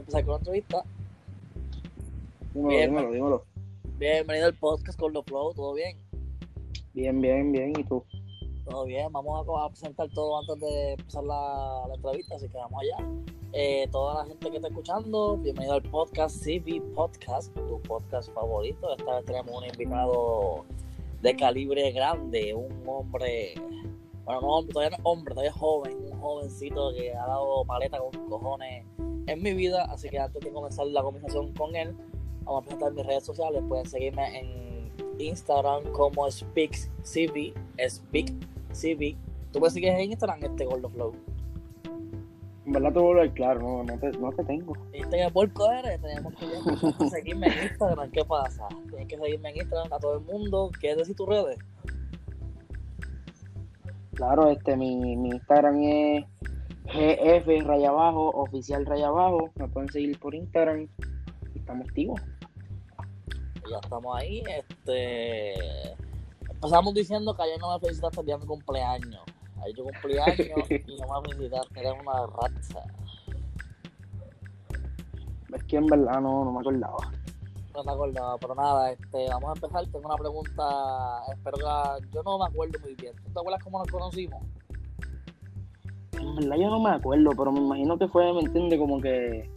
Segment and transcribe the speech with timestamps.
[0.00, 0.84] empezar con la entrevista.
[2.52, 3.44] Dímelo, Bien, dímelo, dímelo.
[3.98, 5.96] Bienvenido al podcast con los Flow, ¿todo bien?
[6.94, 7.72] Bien, bien, bien.
[7.78, 8.04] ¿Y tú?
[8.64, 12.56] Todo bien, vamos a, a presentar todo antes de empezar la, la entrevista, así que
[12.56, 13.08] vamos allá.
[13.52, 18.96] Eh, toda la gente que está escuchando, bienvenido al podcast CV Podcast, tu podcast favorito.
[18.96, 20.64] Esta vez tenemos un invitado
[21.22, 23.54] de calibre grande, un hombre,
[24.24, 27.64] bueno, no hombre, todavía no es hombre, todavía es joven, un jovencito que ha dado
[27.64, 28.84] paleta con cojones
[29.26, 31.94] en mi vida, así que antes de comenzar la conversación con él,
[32.44, 37.54] vamos a presentar mis redes sociales, pueden seguirme en Instagram como SpeaksCV,
[37.88, 39.16] SpeakCV.
[39.52, 41.12] Tú puedes seguir en Instagram este Gordo Flow.
[42.66, 44.72] En verdad te vuelvo a ver claro, no, no, te, no te tengo.
[44.90, 48.66] Viste que puerco eres, tenemos que seguirme en Instagram, ¿qué pasa?
[48.88, 51.58] Tienes que seguirme en Instagram a todo el mundo, ¿quieres decir tus redes?
[54.14, 56.24] Claro, este, mi, mi Instagram es
[56.92, 59.50] GF raya abajo, oficial raya abajo.
[59.56, 60.88] Me pueden seguir por Instagram.
[61.54, 62.20] Estamos activos.
[63.70, 65.54] Ya estamos ahí, este...
[66.50, 69.22] Empezamos diciendo que ayer no me felicitaste el día de mi cumpleaños.
[69.62, 72.82] Ayer yo cumpleaños y no me felicitaste, eres una raza.
[75.54, 76.96] Es que en verdad no, no me acordaba.
[77.74, 79.86] No me acordaba, pero nada, este, vamos a empezar.
[79.86, 83.14] Tengo una pregunta, espero que la- yo no me acuerdo muy bien.
[83.24, 84.42] ¿Tú te acuerdas cómo nos conocimos?
[86.34, 88.78] En verdad yo no me acuerdo, pero me imagino que fue, ¿me entiendes?
[88.78, 89.48] Como que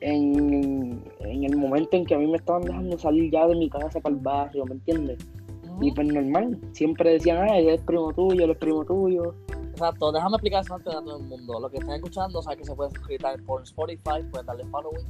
[0.00, 3.68] en, en el momento en que a mí me estaban dejando salir ya de mi
[3.68, 5.18] casa para el barrio, ¿me entiendes?
[5.80, 9.34] Y pues normal, siempre decían, ah, él es primo tuyo, él es primo tuyo.
[9.70, 11.60] Exacto, déjame explicar eso antes de todo el mundo.
[11.60, 15.06] Los que están escuchando saben que se pueden suscribir por Spotify, pueden darle following.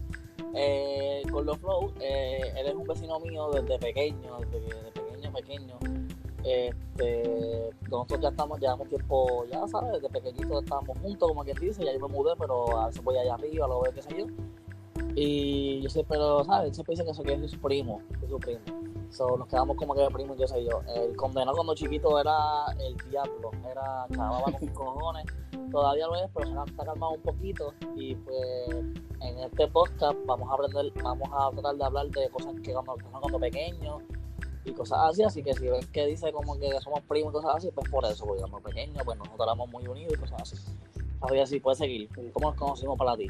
[0.55, 5.33] Eh, con los Flow, eh, él es un vecino mío desde pequeño, desde, desde pequeño,
[5.33, 6.08] pequeño.
[6.45, 11.85] Este, nosotros ya estamos, llevamos tiempo, ya sabes, desde pequeñito estábamos juntos, como quien dice,
[11.85, 14.27] ya yo me mudé, pero a veces voy allá arriba, lo veo, qué sé yo.
[15.15, 16.69] Y yo siempre, pero, ¿sabes?
[16.69, 18.61] Él Siempre dice que eso que es su primo, es su primo.
[19.11, 20.83] So, nos quedamos como que de primo, qué sé yo.
[20.95, 22.37] El condenado cuando chiquito era
[22.79, 25.25] el diablo, era chavaba con cojones.
[25.73, 27.73] Todavía lo es, pero se está calmado un poquito.
[27.97, 28.69] Y pues
[29.21, 32.97] en este podcast vamos a aprender, vamos a tratar de hablar de cosas que cuando,
[33.11, 34.03] cuando pequeños
[34.69, 35.23] y cosas así.
[35.23, 38.05] Así que si ven que dice como que somos primos y cosas así, pues por
[38.05, 40.57] eso, porque cuando pequeños, pues nosotros éramos muy unidos y cosas así.
[41.21, 42.09] Así así, puedes seguir.
[42.33, 43.27] ¿Cómo nos conocimos para ti?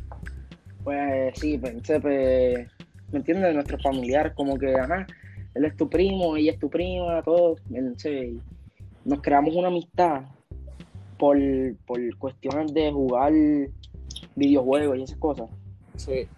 [0.85, 2.69] Pues sí, pensé, pues,
[3.11, 3.55] ¿me entiendes?
[3.55, 5.07] Nuestros familiares, como que, ajá,
[5.55, 8.35] él es tu primo, ella es tu prima, todos, no sé,
[9.05, 10.23] nos creamos una amistad
[11.19, 11.37] por,
[11.87, 13.33] por cuestiones de jugar
[14.37, 15.49] videojuegos y esas cosas.
[15.97, 16.29] Sí.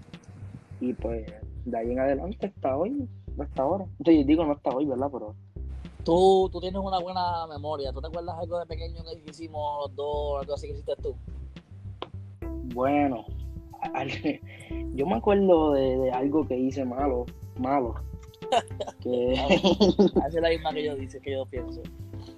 [0.80, 1.26] Y pues,
[1.64, 3.08] de ahí en adelante hasta hoy,
[3.44, 3.86] hasta ahora.
[4.04, 5.08] Sí, digo, no hasta hoy, ¿verdad?
[5.12, 5.34] Pero
[6.04, 7.92] Tú, tú tienes una buena memoria.
[7.92, 11.14] ¿Tú te acuerdas algo de pequeño que hicimos los dos, algo así que hiciste tú?
[12.74, 13.24] bueno,
[13.94, 14.10] al-
[14.94, 17.26] yo me acuerdo de, de algo que hice malo,
[17.58, 17.94] malo.
[19.02, 21.80] Que es la misma que yo dice, que yo pienso.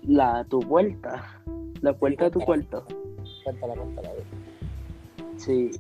[0.07, 1.41] la tu puerta,
[1.81, 2.85] la puerta de tu cuarto.
[3.45, 4.11] Cuéntala, cuéntala.
[5.37, 5.71] Sí,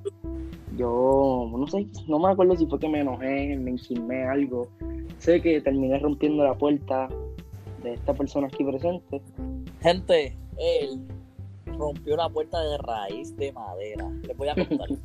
[0.76, 4.68] yo no sé, no me acuerdo si fue que me enojé, me enchismé algo.
[5.22, 7.08] Sé que terminé rompiendo la puerta
[7.84, 9.22] de esta persona aquí presente.
[9.80, 11.00] Gente, él
[11.78, 14.10] rompió la puerta de raíz de madera.
[14.26, 14.88] Les voy a contar.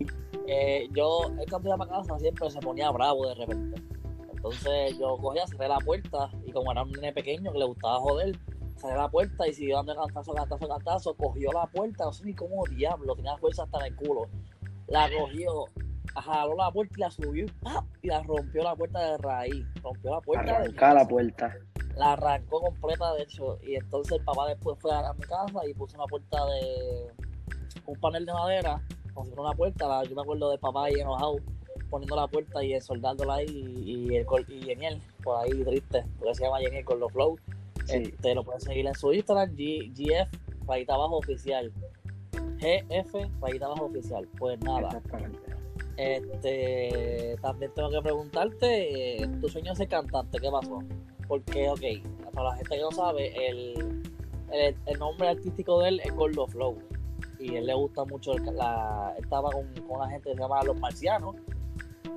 [0.49, 3.81] Eh, yo, él cuando iba para casa siempre se ponía bravo de repente.
[4.33, 7.99] Entonces yo cogía, cerré la puerta y como era un nene pequeño que le gustaba
[7.99, 8.39] joder,
[8.77, 12.33] cerré la puerta y siguió dando cantazo, cantazo, cantazo, cogió la puerta, no sé ni
[12.33, 14.29] cómo diablo, tenía fuerza hasta en el culo.
[14.87, 15.65] La cogió,
[16.15, 17.85] jaló la puerta y la subió y ¡pap!
[18.01, 19.65] y la rompió la puerta de raíz.
[19.83, 21.55] Rompió la puerta de mi Arrancar la puerta.
[21.95, 25.73] la arrancó completa de hecho y entonces el papá después fue a mi casa y
[25.73, 27.11] puso una puerta de
[27.85, 28.81] un panel de madera
[29.13, 31.37] consiguió una puerta la- yo me acuerdo del papá ahí enojado
[31.89, 36.03] poniendo la puerta y soldándola ahí y, y, el, col- y Yeniel por ahí triste
[36.19, 37.37] porque se llama Yeniel con los flow
[37.85, 37.93] Sí.
[38.03, 41.71] este, lo pueden seguir en su Instagram G- GF rayita abajo oficial
[42.59, 45.39] GF rayita abajo oficial pues nada Exactamente.
[45.97, 50.79] Este, también tengo que preguntarte, eh, tu sueño es ser cantante, ¿qué pasó?
[51.27, 51.81] Porque, ok,
[52.33, 54.03] para la gente que no sabe, el,
[54.51, 56.77] el, el nombre artístico de él es Gordo Flow.
[57.39, 60.63] Y él le gusta mucho, el- la, estaba con, con una gente que se llama
[60.63, 61.35] Los Marcianos.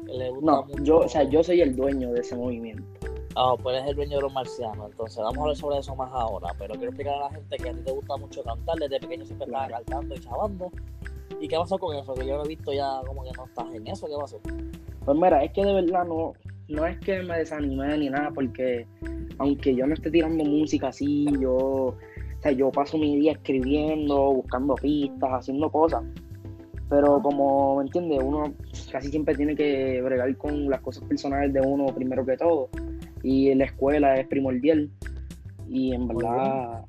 [0.08, 2.84] Él le gusta No, mucho- yo, o sea, yo soy el dueño de ese movimiento.
[3.36, 4.90] Ah, pues él es el dueño de Los Marcianos.
[4.90, 6.54] Entonces, vamos a hablar sobre eso más ahora.
[6.58, 8.76] Pero quiero explicar a la gente que a ti te gusta mucho cantar.
[8.78, 9.84] Desde pequeño siempre estabas Claro.
[9.86, 10.70] cantando y chavando.
[11.40, 12.14] ¿Y qué pasó con eso?
[12.14, 14.06] Que yo lo he visto ya como que no estás en eso.
[14.06, 14.40] ¿Qué pasó?
[15.04, 16.34] Pues mira, es que de verdad no,
[16.68, 18.86] no es que me desanimé ni nada, porque
[19.38, 21.96] aunque yo no esté tirando música así, yo, o
[22.42, 26.02] sea, yo paso mi día escribiendo, buscando pistas, haciendo cosas.
[26.90, 28.20] Pero como, ¿me entiendes?
[28.22, 28.52] Uno
[28.92, 32.68] casi siempre tiene que bregar con las cosas personales de uno primero que todo.
[33.22, 34.90] Y la escuela es primordial.
[35.68, 36.84] Y en verdad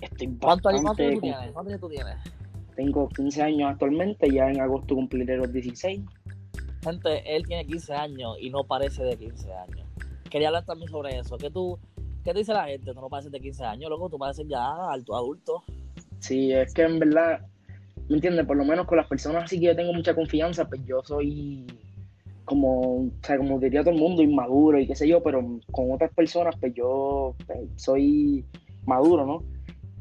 [0.00, 1.14] estoy ¿Cuántos años bastante...
[1.14, 1.52] tú tienes?
[1.52, 2.37] ¿Cuántos años tú tienes?
[2.78, 6.00] Tengo 15 años actualmente, ya en agosto cumpliré los 16.
[6.84, 9.84] Gente, él tiene 15 años y no parece de 15 años.
[10.30, 11.36] Quería hablar también sobre eso.
[11.38, 11.76] ¿Qué, tú,
[12.22, 12.94] qué te dice la gente?
[12.94, 14.08] Tú no pareces de 15 años, loco.
[14.08, 15.64] Tú pareces ya alto, adulto.
[16.20, 17.40] Sí, es que en verdad,
[18.08, 18.46] ¿me entiendes?
[18.46, 21.66] Por lo menos con las personas así que yo tengo mucha confianza, pues yo soy
[22.44, 25.40] como, o sea, como diría todo el mundo, inmaduro y qué sé yo, pero
[25.72, 28.44] con otras personas, pues yo pues, soy
[28.86, 29.57] maduro, ¿no?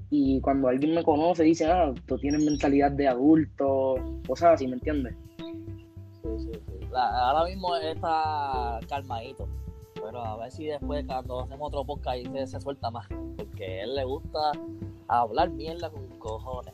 [0.09, 3.95] Y cuando alguien me conoce, dice, ah, tú tienes mentalidad de adulto,
[4.25, 5.15] cosas así, ¿me entiendes?
[5.37, 6.87] Sí, sí, sí.
[6.91, 9.47] La- ahora mismo está calmadito.
[9.95, 13.07] Pero a ver si después, cuando hacemos otro podcast, ahí se, se suelta más.
[13.35, 14.39] Porque a él le gusta
[15.07, 16.73] hablar mierda con cojones.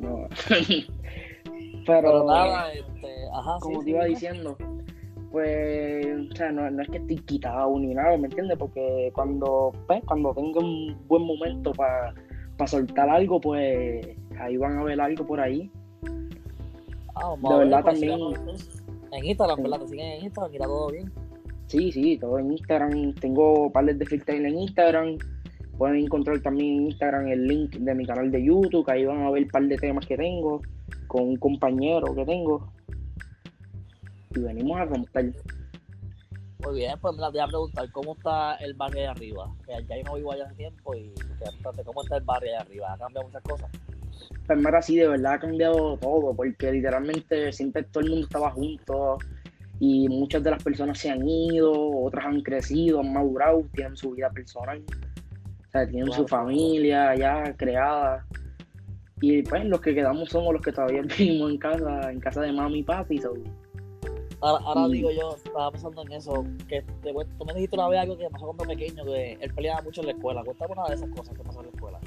[0.00, 0.26] No.
[1.84, 4.56] Pero, pero, nada, este, ajá, como te iba diciendo,
[5.32, 8.56] pues, o sea, no, no es que estoy quitado ni nada, ¿me entiendes?
[8.56, 12.14] Porque cuando, pues, cuando tenga un buen momento para
[12.66, 14.06] soltar algo, pues
[14.38, 15.70] ahí van a ver algo por ahí.
[17.14, 18.20] Ah, de verdad pues, también-.
[19.12, 19.62] En Instagram, Sí.
[19.62, 19.80] ¿verdad?
[19.80, 21.12] Te siguen en Instagram está todo bien.
[21.66, 23.14] Sí, sí, todo en Instagram.
[23.14, 25.18] Tengo pares de freestyle en Instagram.
[25.78, 29.22] Pueden encontrar también en Instagram el link de mi canal de YouTube, que ahí van
[29.22, 30.60] a ver un par de temas que tengo
[31.06, 32.72] con un compañero que tengo.
[34.34, 35.32] Y venimos a romper.
[36.64, 39.52] Muy bien, pues me la voy a preguntar, ¿cómo está el barrio de arriba?
[39.66, 42.56] Que ya yo no vivo allá hace tiempo y que, ¿cómo está el barrio de
[42.58, 42.92] arriba?
[42.92, 43.70] ¿Ha cambiado muchas cosas?
[44.46, 48.50] Pues mira, sí, de verdad ha cambiado todo, porque literalmente siempre todo el mundo estaba
[48.50, 49.18] junto
[49.80, 54.12] y muchas de las personas se han ido, otras han crecido, han madurado, tienen su
[54.12, 54.80] vida personal,
[55.66, 58.24] o sea, tienen su familia ya creada.
[59.20, 62.52] Y pues los que quedamos somos los que todavía vivimos en casa, en casa de
[62.52, 63.18] mami y papi.
[63.18, 63.34] so,
[64.42, 67.88] Ahora, ahora Y- digo yo, estaba pensando en eso, que te, tú me dijiste una
[67.88, 70.42] vez algo que pasó cuando pequeño, que él peleaba mucho en la escuela.
[70.44, 71.98] Cuéntame una de esas cosas que pasó en la escuela.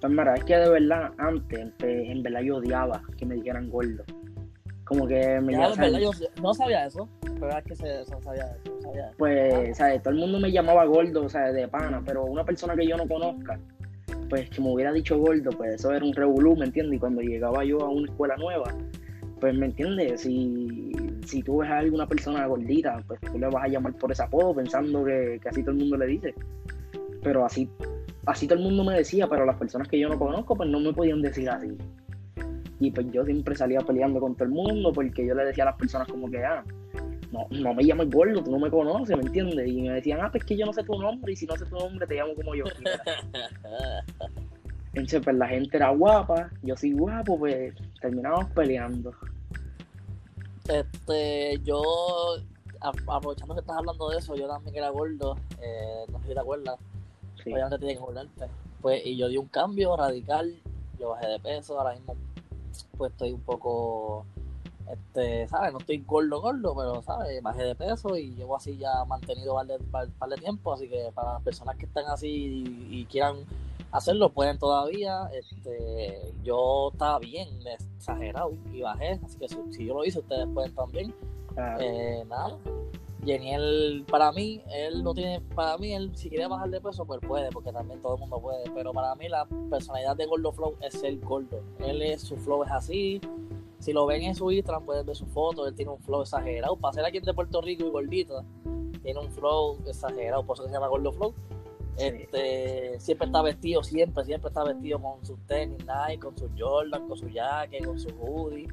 [0.00, 4.02] Pues mira, es que de verdad, antes, en verdad yo odiaba que me dijeran gordo.
[4.84, 6.10] Como que me Ya, verdad, yo
[6.42, 9.14] no sabía eso, pero es que se, se sabía eso, sabía eso.
[9.16, 10.02] pues, ¿sabes?
[10.02, 12.96] Todo el mundo me llamaba gordo, o sea, de pana, pero una persona que yo
[12.96, 13.60] no conozca,
[14.28, 16.96] pues que me hubiera dicho gordo, pues eso era un revolú, ¿me entiendes?
[16.96, 18.74] Y cuando llegaba yo a una escuela nueva,
[19.42, 20.20] pues, ¿me entiendes?
[20.20, 20.92] Si,
[21.26, 24.22] si tú ves a alguna persona gordita, pues tú le vas a llamar por ese
[24.22, 26.32] apodo pensando que, que así todo el mundo le dice.
[27.24, 27.68] Pero así,
[28.24, 30.78] así todo el mundo me decía, pero las personas que yo no conozco, pues no
[30.78, 31.76] me podían decir así.
[32.78, 35.70] Y pues yo siempre salía peleando con todo el mundo porque yo le decía a
[35.70, 36.62] las personas como que, ah,
[37.32, 39.66] no, no me llames gordo, tú no me conoces, ¿me entiendes?
[39.66, 41.64] Y me decían, ah, pues que yo no sé tu nombre y si no sé
[41.64, 43.02] tu nombre te llamo como yo quiera.
[44.94, 49.12] Entonces, pues la gente era guapa, yo soy guapo, pues terminamos peleando.
[50.68, 51.82] Este, yo,
[52.80, 56.40] aprovechando que estás hablando de eso, yo también era gordo, eh, no sé si te
[56.40, 56.78] acuerdas,
[57.42, 57.52] Sí.
[57.52, 58.46] obviamente tienes que acordarte.
[58.80, 60.54] Pues, y yo di un cambio radical,
[60.98, 62.14] yo bajé de peso, ahora mismo
[62.96, 64.24] pues estoy un poco,
[64.90, 65.72] este, ¿sabes?
[65.72, 67.42] No estoy gordo, gordo, pero, ¿sabes?
[67.42, 70.88] Bajé de peso y llevo así ya mantenido par de, par- par de tiempo, así
[70.88, 72.28] que para las personas que están así
[72.90, 73.36] y, y quieran
[73.92, 75.30] hacerlo, pueden todavía.
[75.32, 80.48] Este, yo estaba bien exagerado y bajé, así que si, si yo lo hice, ustedes
[80.52, 81.14] pueden también.
[81.56, 82.58] Ah, Eh, nada.
[83.24, 87.20] Geniel, para mí, él no tiene, para mí, él si quiere bajar de peso, pues
[87.20, 90.74] puede, porque también todo el mundo puede, pero para mí la personalidad de Gordo Flow
[90.80, 91.62] es ser gordo.
[91.78, 93.20] Él es, su flow es así,
[93.78, 96.74] si lo ven en su Instagram pueden ver su foto, él tiene un flow exagerado,
[96.74, 98.44] para ser alguien de Puerto Rico y gordito,
[99.04, 101.32] tiene un flow exagerado, por eso se llama Gordo Flow.
[101.98, 107.06] Este, siempre está vestido, siempre, siempre está vestido con sus tenis Nike, con sus Jordan,
[107.06, 108.68] con su jacket, con su hoodie,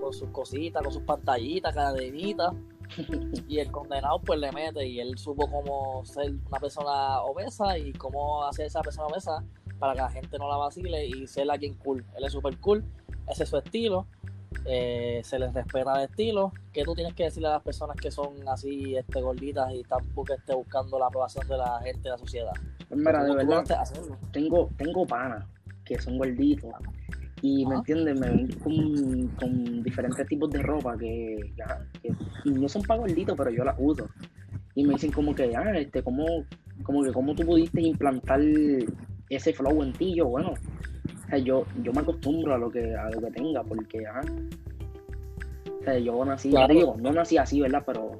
[0.00, 2.52] con sus cositas, con sus pantallitas, cadenitas.
[3.48, 7.92] Y el condenado pues le mete y él supo cómo ser una persona obesa y
[7.92, 9.42] cómo hacer esa persona obesa
[9.78, 12.04] para que la gente no la vacile y ser alguien cool.
[12.16, 12.84] Él es súper cool,
[13.28, 14.06] ese es su estilo,
[14.66, 16.52] eh, se les respeta el estilo.
[16.72, 20.34] ¿Qué tú tienes que decirle a las personas que son así este, gorditas y que
[20.34, 22.52] esté buscando la aprobación de la gente de la sociedad?
[22.88, 23.84] pues mira, de ¿Cómo tú verdad,
[24.32, 25.44] tengo, tengo panas
[25.84, 26.70] que son gorditos.
[27.42, 27.80] Y me Ajá.
[27.80, 32.14] entiendes, me ven con, con diferentes tipos de ropa que, ajá, que
[32.50, 34.08] no son para gorditos, pero yo las uso.
[34.74, 36.24] Y me dicen como que, ah, este, ¿cómo,
[36.82, 38.40] como que cómo tú pudiste implantar
[39.28, 40.14] ese flow en ti?
[40.14, 40.54] Yo, bueno,
[41.24, 44.20] o sea, yo, yo me acostumbro a lo que, a lo que tenga, porque, ajá.
[45.80, 46.74] O sea, yo nací, Claro.
[46.74, 47.82] digo, no nací así, ¿verdad?
[47.86, 48.12] Pero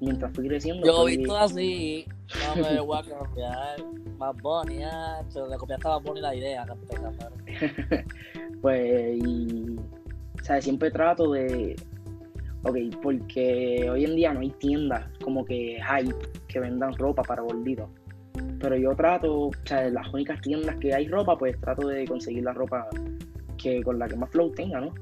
[0.00, 2.06] mientras fui creciendo, Yo fui- visto así,
[2.56, 3.76] no me voy a cambiar.
[4.18, 6.66] Más Bunny, ah, le copiaste a Bunny la idea,
[8.62, 9.76] pues, y,
[10.40, 11.74] o sea, siempre trato de,
[12.64, 16.14] ok, porque hoy en día no hay tiendas como que hype
[16.48, 17.88] que vendan ropa para gorditos.
[18.60, 22.44] Pero yo trato, o sea, las únicas tiendas que hay ropa, pues trato de conseguir
[22.44, 22.88] la ropa
[23.56, 24.92] que con la que más flow tenga, ¿no?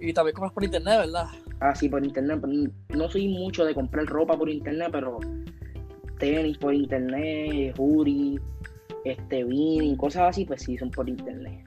[0.00, 1.26] Y también compras por internet, ¿verdad?
[1.60, 2.42] Ah, sí, por internet.
[2.90, 5.18] No soy mucho de comprar ropa por internet, pero
[6.18, 8.40] tenis por internet, hoodie,
[9.04, 11.66] este, beanie, cosas así, pues sí, son por internet.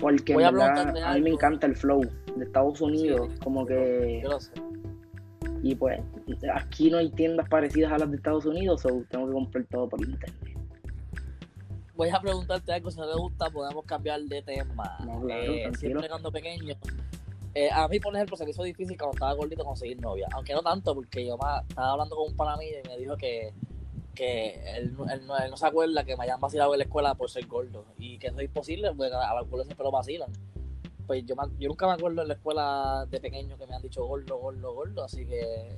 [0.00, 2.02] Porque en verdad, a, mí me encanta el flow
[2.36, 4.20] de Estados Unidos, como que...
[4.22, 4.52] Yo lo sé.
[5.64, 5.98] Y pues,
[6.52, 9.88] aquí no hay tiendas parecidas a las de Estados Unidos, o tengo que comprar todo
[9.88, 10.58] por internet.
[11.96, 14.98] Voy a preguntarte algo, si no te gusta, podemos cambiar de tema.
[15.06, 16.74] No, claro, eh, siempre cuando pequeño.
[17.54, 20.28] Eh, a mí, por ejemplo, se me hizo difícil cuando estaba gordito conseguir novia.
[20.32, 23.16] Aunque no tanto, porque yo más, estaba hablando con un pana mío y me dijo
[23.16, 23.54] que,
[24.14, 27.14] que él, él, no, él, no, se acuerda que me hayan vacilado en la escuela
[27.14, 27.86] por ser gordo.
[27.96, 30.30] Y que eso es imposible, porque a los gordos siempre lo vacilan.
[31.06, 34.04] Pues yo, yo nunca me acuerdo en la escuela de pequeño que me han dicho
[34.04, 35.04] gordo, gordo, gordo.
[35.04, 35.76] Así que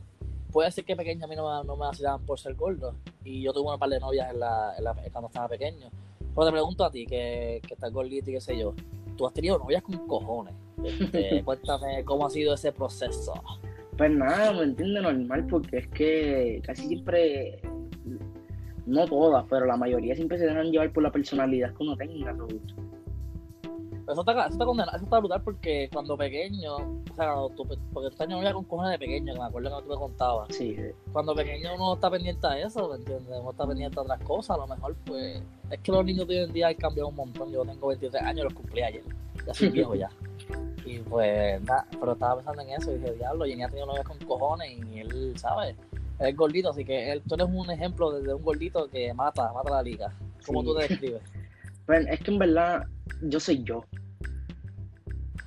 [0.52, 2.95] puede ser que pequeño a mí no, no me vacilaban por ser gordo.
[3.25, 5.90] Y yo tuve un par de novias en la, en la, cuando estaba pequeño.
[6.35, 8.75] Pero te pregunto a ti, que, que estás gordito y qué sé yo.
[9.16, 10.54] Tú has tenido novias con cojones.
[10.85, 13.35] Este, cuéntame cómo ha sido ese proceso.
[13.97, 17.62] Pues nada, me entiende normal porque es que casi siempre,
[18.85, 22.33] no todas, pero la mayoría siempre se dejan llevar por la personalidad que uno tenga.
[22.33, 22.47] ¿no?
[24.09, 28.11] Eso está, eso está condenado, eso está brutal porque cuando pequeño, o sea, tú, porque
[28.11, 30.55] tú tenías novia con cojones de pequeño, que me acuerdo que tú me contabas.
[30.55, 30.77] Sí.
[31.13, 33.37] Cuando pequeño uno está pendiente a eso, ¿me entiendes?
[33.41, 35.43] Uno está pendiente a otras cosas, a lo mejor pues...
[35.71, 38.23] Es que los niños de hoy en día han cambiado un montón, yo tengo 23
[38.23, 39.03] años, los cumplí ayer,
[39.45, 40.09] ya soy viejo ya.
[40.85, 44.05] Y pues nada, pero estaba pensando en eso y dije, diablo, y ha tenido novias
[44.07, 45.75] con cojones y él, ¿sabes?
[46.21, 49.13] Él es gordito, así que él, tú eres un ejemplo de, de un gordito que
[49.13, 50.13] mata, mata la liga.
[50.47, 50.67] ¿Cómo Sí.
[50.69, 51.23] tú te describes?
[51.87, 52.87] Pues es que en verdad
[53.23, 53.85] yo soy yo.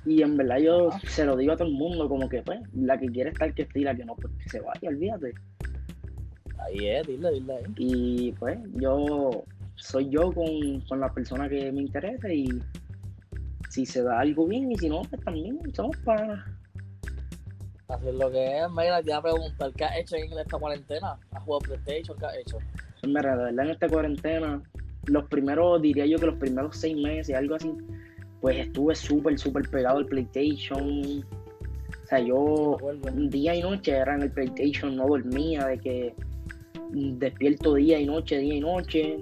[0.06, 1.00] Y en verdad yo Ajá.
[1.06, 3.62] se lo digo a todo el mundo, como que pues, la que quiere estar que
[3.62, 5.34] esté y la que no, pues que se vaya, olvídate.
[6.58, 7.64] Ahí es, dile, dile ahí.
[7.76, 9.44] Y pues yo
[9.76, 12.46] soy yo con, con la persona que me interesa y
[13.70, 16.44] si se da algo bien y si no, pues también somos para...
[17.88, 18.70] Así es lo que es.
[18.70, 21.18] Mira, te iba a preguntar, ¿qué has hecho en esta cuarentena?
[21.32, 22.16] ¿Has jugado PlayStation?
[22.18, 22.58] ¿Qué has hecho?
[23.00, 24.62] Pues mira, de verdad en esta cuarentena,
[25.06, 27.72] los primeros, diría yo que los primeros seis meses, algo así,
[28.40, 31.24] pues estuve súper, súper pegado al PlayStation.
[32.04, 32.76] O sea, yo
[33.28, 36.14] día y noche era en el PlayStation, no dormía, de que
[36.92, 39.20] despierto día y noche, día y noche.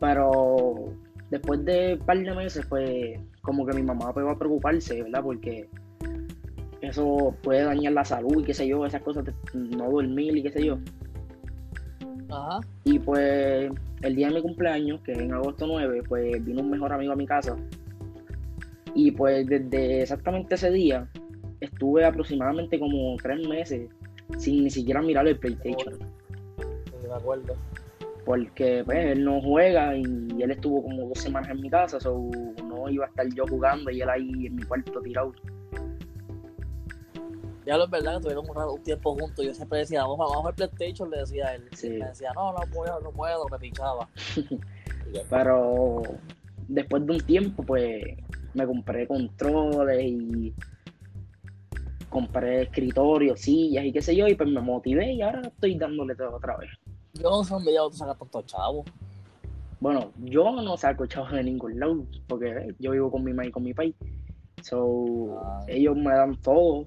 [0.00, 0.92] Pero
[1.30, 5.22] después de un par de meses, pues como que mi mamá va a preocuparse, ¿verdad?
[5.22, 5.68] Porque
[6.80, 10.42] eso puede dañar la salud y qué sé yo, esas cosas de no dormir y
[10.42, 10.78] qué sé yo.
[12.30, 12.60] Ajá.
[12.84, 13.70] Y pues
[14.02, 17.12] el día de mi cumpleaños, que es en agosto 9, pues vino un mejor amigo
[17.12, 17.56] a mi casa.
[18.94, 21.08] Y pues desde exactamente ese día
[21.60, 23.88] estuve aproximadamente como tres meses
[24.38, 25.94] sin ni siquiera mirar el PlayStation.
[25.94, 27.54] Sí, me acuerdo.
[28.24, 32.30] Porque pues él no juega y él estuvo como dos semanas en mi casa, so
[32.64, 35.32] no iba a estar yo jugando y él ahí en mi cuarto tirado.
[37.66, 39.44] Ya lo es verdad que tuvieron un, tiempo juntos.
[39.44, 41.68] Yo siempre decía, vamos, vamos a jugar PlayStation, le decía él.
[41.72, 41.88] Sí.
[41.90, 44.08] Me decía, no, no puedo, no puedo, me pinchaba.
[45.30, 46.02] Pero
[46.68, 48.02] después de un tiempo, pues
[48.54, 50.54] me compré controles y
[52.08, 56.14] compré escritorios, sillas y qué sé yo, y pues me motivé y ahora estoy dándole
[56.14, 56.70] todo otra vez.
[57.12, 58.86] yo no sé dónde ya tú sacas tantos chavos.
[59.80, 63.46] Bueno, yo no saco chavos de ningún lado, porque eh, yo vivo con mi mamá
[63.46, 63.94] y con mi país.
[64.62, 65.64] So, Ah.
[65.68, 66.84] ellos me dan todo.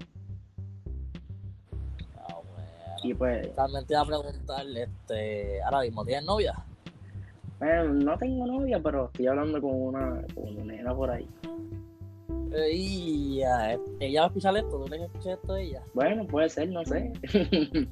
[3.02, 6.54] Y pues, También te iba a preguntar, este, ahora mismo, ¿tienes novia?
[7.58, 11.28] bueno, no tengo novia, pero estoy hablando con una, con una nena por ahí.
[12.52, 15.82] Eh, y ya, eh, ella va a escuchar esto, ¿tú le escuchar esto de ella?
[15.94, 17.12] Bueno, puede ser, no sé.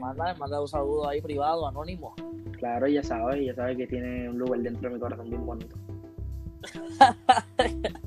[0.00, 2.14] Mándale, mándale un saludo ahí privado, anónimo.
[2.52, 5.76] claro, ella sabe, ella sabe que tiene un lugar dentro de mi corazón bien bonito.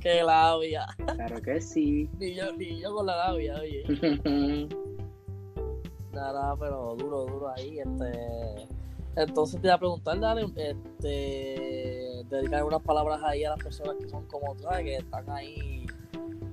[0.00, 0.86] Qué labia.
[1.14, 2.08] Claro que sí.
[2.18, 3.84] Ni yo, ni yo con la labia, oye.
[6.20, 7.78] Nada, nada, pero duro, duro ahí.
[7.80, 8.68] Este,
[9.16, 14.08] entonces te iba a preguntar, dale, este, dedicar unas palabras ahí a las personas que
[14.08, 14.84] son como tú, ¿sabes?
[14.84, 15.86] que están ahí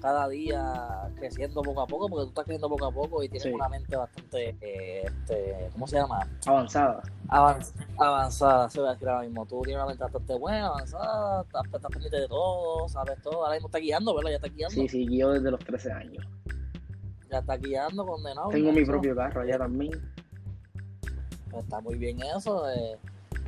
[0.01, 3.43] cada día creciendo poco a poco, porque tú estás creciendo poco a poco y tienes
[3.43, 3.49] Sí.
[3.51, 6.19] una mente bastante, eh, este, ¿cómo se llama?
[6.45, 7.01] Avanzada.
[7.27, 9.45] Avanz- avanzada, se voy a decir ahora mismo.
[9.47, 13.41] Tú tienes una mente bastante buena, avanzada, estás, estás pendiente de todo, sabes todo.
[13.43, 14.29] Ahora mismo está guiando, ¿verdad?
[14.31, 14.73] Ya está guiando.
[14.75, 16.25] Sí, sí, yo desde los 13 años.
[17.29, 18.49] Ya está guiando, condenado.
[18.49, 18.91] Tengo mi Eso.
[18.91, 19.91] propio carro allá también.
[21.51, 22.69] Pues está muy bien eso.
[22.69, 22.97] eh.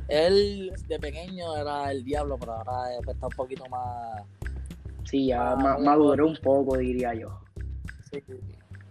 [0.08, 4.22] él de pequeño era el diablo, pero ahora está un poquito más.
[5.04, 7.40] Sí, ya ah, maduró un poco, diría yo.
[8.10, 8.22] Sí,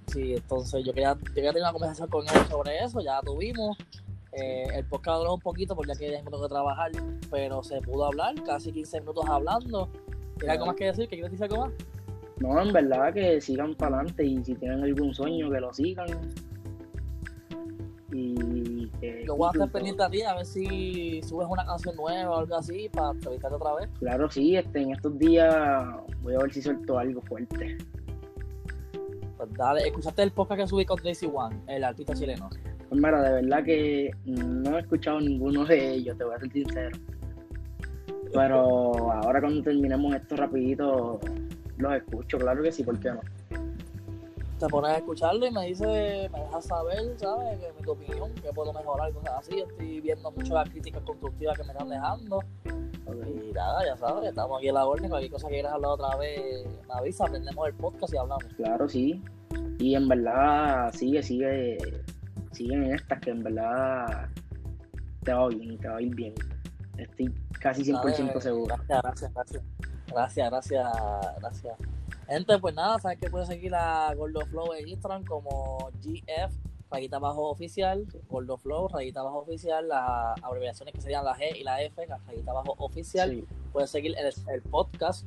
[0.07, 3.77] sí, entonces yo quería, yo quería tener una conversación con él sobre eso, ya tuvimos.
[4.31, 6.91] Eh, el podcast duró un poquito porque ya que tengo que trabajar,
[7.31, 9.89] pero se pudo hablar, casi 15 minutos hablando.
[10.37, 11.09] ¿Tienes algo más que decir?
[11.09, 11.73] ¿Qué quieres decir algo más?
[12.39, 16.07] No, en verdad que sigan para adelante y si tienen algún sueño que lo sigan.
[18.11, 19.23] Y que.
[19.25, 22.39] Lo voy a estar pendiente a ti a ver si subes una canción nueva o
[22.39, 23.89] algo así para entrevistarte otra vez.
[23.99, 25.85] Claro, sí, este, en estos días
[26.21, 27.77] voy a ver si suelto algo fuerte.
[29.37, 32.49] Pues dale, escuchaste el podcast que subí con Daisy One, el artista chileno.
[32.89, 36.51] Pues mira, de verdad que no he escuchado ninguno de ellos, te voy a ser
[36.51, 36.97] sincero.
[38.33, 41.19] Pero ahora cuando terminemos esto rapidito,
[41.79, 43.21] los escucho, claro que sí, ¿por qué no?
[44.59, 47.59] Te pones a escucharlo y me dice, me dejas saber, ¿sabes?
[47.59, 49.61] Que mi opinión, que puedo mejorar, cosas así.
[49.61, 52.43] Estoy viendo mucho las críticas constructivas que me están dejando.
[53.25, 55.09] Y nada, ya sabes, estamos aquí en la orden.
[55.09, 58.43] Cualquier cosa que quieras hablar otra vez, me avisa, aprendemos el podcast y hablamos.
[58.57, 59.23] Claro, sí.
[59.79, 61.77] Y en verdad, sigue, sigue
[62.51, 64.27] siguen estas que en verdad
[65.23, 66.33] te va bien, te va a ir bien.
[66.97, 68.75] Estoy casi 100% seguro.
[68.87, 69.63] Gracias, gracias, gracias.
[70.11, 71.77] Gracias, gracias,
[72.27, 76.53] Gente, pues nada, sabes que puedes seguir a Gordo Flow en Instagram como GF,
[76.91, 81.63] rayita abajo oficial, Gordo Flow, rayita abajo oficial, las abreviaciones que serían la G y
[81.63, 83.45] la F, la rayita abajo oficial.
[83.71, 85.25] Puedes seguir el, el podcast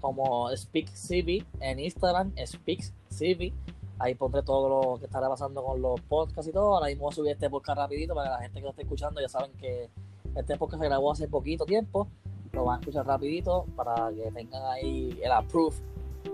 [0.00, 3.52] como Speak CV en Instagram, Speak CV
[3.98, 6.74] Ahí pondré todo lo que estará pasando con los podcasts y todo.
[6.74, 8.82] Ahora mismo voy a subir este podcast rapidito para que la gente que lo esté
[8.82, 9.88] escuchando ya saben que
[10.34, 12.08] este podcast se grabó hace poquito tiempo.
[12.56, 15.76] Lo van a escuchar rapidito para que tengan ahí el approve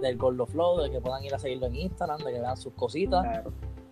[0.01, 2.73] del Gordo Flow, de que puedan ir a seguirlo en Instagram, de que vean sus
[2.75, 3.45] cositas.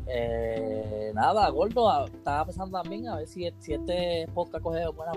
[0.06, 5.12] Eh, nada, Gordo, ah, estaba pensando también a ver si, si este podcast coge buena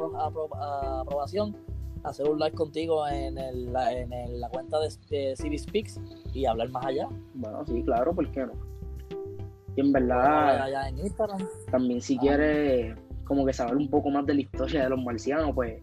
[1.00, 1.55] aprobación
[2.03, 5.99] hacer un live contigo en, el, en la cuenta de, de Speaks
[6.34, 7.08] y hablar más allá.
[7.34, 8.54] Bueno, sí, claro, ¿por qué no?
[9.76, 11.47] Y en verdad, en Instagram.
[11.71, 15.52] también si quieres como que saber un poco más de la historia de los marcianos,
[15.56, 15.82] pues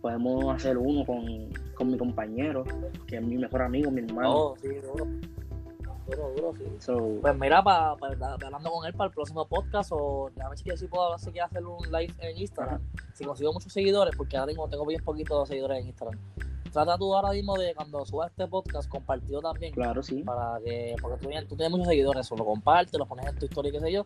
[0.00, 2.64] podemos hacer uno con, con mi compañero,
[3.06, 4.32] que es mi mejor amigo, mi hermano.
[4.32, 4.68] Oh, sí,
[6.10, 6.92] duro, duro, sí.
[7.20, 11.18] pues mira, para hablando con él para el próximo podcast, o a ver si puedo
[11.18, 12.80] si hacer un live en Instagram.
[13.12, 16.18] Si consigo muchos seguidores, porque ahora mismo tengo bien poquitos seguidores en Instagram.
[16.72, 19.72] Trata tú ahora mismo de cuando subas este podcast, compartido también.
[19.72, 20.22] Claro, sí.
[20.22, 23.72] Para que, porque tú, tienes muchos seguidores, solo lo compartes, lo pones en tu historia,
[23.72, 24.04] qué sé yo.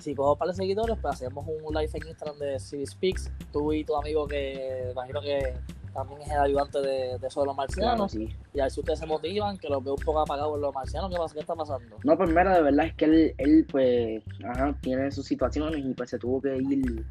[0.00, 3.30] Si cojo para los seguidores, pues hacemos un live en Instagram de City Speaks.
[3.52, 5.54] Tú y tu amigo que imagino que
[5.92, 8.14] también es el ayudante de, de eso de los marcianos.
[8.14, 10.74] y a ver si ustedes se motivan, que los veo un poco apagados en los
[10.74, 11.34] marcianos, ¿qué pasa?
[11.34, 11.96] ¿Qué está pasando?
[12.04, 15.94] No, pues mira, de verdad es que él, él pues, ajá, tiene sus situaciones y
[15.94, 17.04] pues se tuvo que ir.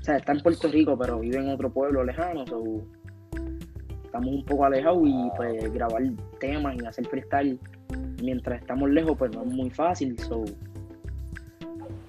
[0.00, 2.62] O sea, está en Puerto Rico, pero vive en otro pueblo lejano, so,
[4.04, 6.02] estamos un poco alejados y pues grabar
[6.40, 7.58] temas y hacer freestyle
[8.22, 10.44] mientras estamos lejos, pues no es muy fácil, so.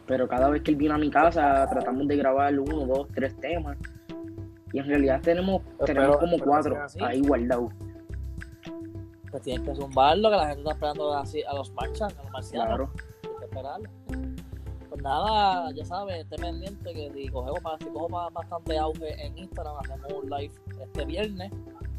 [0.05, 3.35] Pero cada vez que él viene a mi casa, tratamos de grabar uno, dos, tres
[3.39, 3.77] temas
[4.73, 7.71] y en realidad tenemos, tenemos como cuatro ahí guardados.
[9.29, 12.31] Pues tienes que zumbarlo, que la gente está esperando así a los marchas, a los
[12.31, 12.67] marcianos.
[12.67, 12.91] Claro.
[13.21, 13.89] Tienes que esperarlo.
[14.89, 19.75] Pues nada, ya sabes, esté pendiente que si cogemos si cojo bastante auge en Instagram,
[19.79, 21.51] hacemos un live este viernes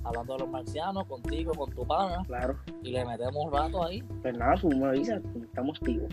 [0.05, 2.23] hablando de los marcianos, contigo, con tu pana.
[2.27, 2.59] Claro.
[2.83, 4.03] Y le metemos un rato ahí.
[4.23, 6.13] Pues nada, tú me avisas, estamos activos.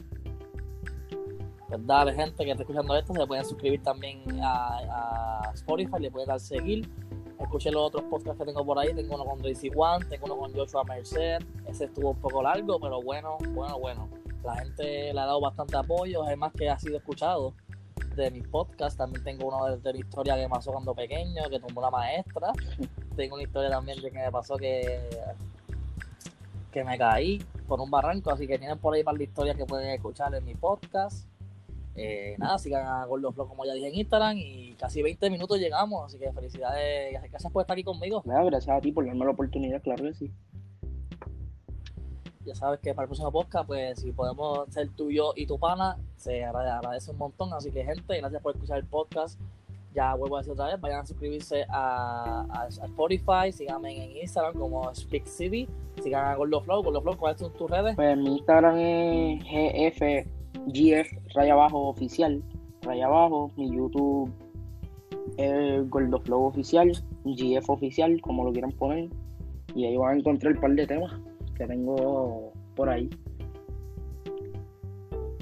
[1.71, 6.27] Pues dale, gente que está escuchando esto, se pueden suscribir también a, Spotify, le pueden
[6.27, 6.85] dar seguir.
[7.39, 8.93] Escuchen los otros podcasts que tengo por ahí.
[8.93, 11.39] Tengo uno con Daisy One, tengo uno con Joshua Merced.
[11.65, 14.09] Ese estuvo un poco largo, pero bueno, bueno, bueno.
[14.43, 17.53] La gente le ha dado bastante apoyo, además que ha sido escuchado
[18.17, 18.97] de mis podcasts.
[18.97, 21.89] También tengo uno de, de, mi historia que me pasó cuando pequeño, que tumbó una
[21.89, 22.51] maestra.
[23.15, 25.09] tengo una historia también de que me pasó que,
[26.69, 29.65] que me caí por un barranco, así que tienen por ahí para la historia que
[29.65, 31.30] pueden escuchar en mi podcast.
[31.95, 35.59] Eh, nada, sigan a Gordo Flow como ya dije en Instagram y casi 20 minutos
[35.59, 38.23] llegamos, así que felicidades, gracias por estar aquí conmigo.
[38.25, 40.31] gracias a ti por darme la oportunidad, claro que sí.
[42.45, 45.59] Ya sabes que para el próximo podcast, pues si podemos ser tú, yo y tu
[45.59, 47.53] pana, se agradece un montón.
[47.53, 49.39] Así que, gente, gracias por escuchar el podcast.
[49.93, 54.93] Ya vuelvo a decir otra vez, vayan a suscribirse a, Spotify, síganme en Instagram como
[54.95, 55.67] Speak City,
[56.01, 56.81] sigan a Gordo Flow.
[56.81, 57.95] Gordo Flow, ¿cuáles son tus redes?
[57.95, 62.41] Pues mi Instagram es GF GF raya abajo oficial,
[62.81, 64.31] raya abajo, mi YouTube
[65.37, 65.89] es
[66.23, 66.91] Flow oficial,
[67.25, 69.09] GF oficial, como lo quieran poner,
[69.75, 71.13] y ahí van a encontrar el par de temas
[71.55, 73.09] que tengo por ahí.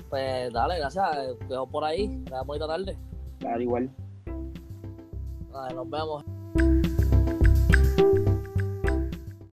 [0.10, 1.06] Pues dale, gracias,
[1.48, 2.98] dejo por ahí, te bonita tarde.
[3.40, 3.90] Dale, igual.
[5.52, 6.24] Vale, nos vemos.